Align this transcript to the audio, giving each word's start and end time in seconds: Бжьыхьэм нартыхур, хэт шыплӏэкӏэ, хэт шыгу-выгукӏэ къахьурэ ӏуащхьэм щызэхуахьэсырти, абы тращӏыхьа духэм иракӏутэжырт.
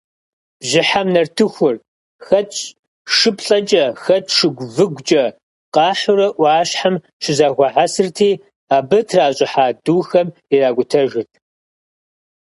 Бжьыхьэм 0.59 1.07
нартыхур, 1.13 1.75
хэт 2.25 2.51
шыплӏэкӏэ, 3.15 3.85
хэт 4.03 4.25
шыгу-выгукӏэ 4.35 5.23
къахьурэ 5.73 6.27
ӏуащхьэм 6.35 6.95
щызэхуахьэсырти, 7.23 8.31
абы 8.75 8.99
тращӏыхьа 9.09 9.67
духэм 9.85 10.27
иракӏутэжырт. 10.55 11.31